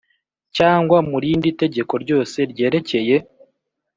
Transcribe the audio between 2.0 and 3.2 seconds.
ryose ryerekeye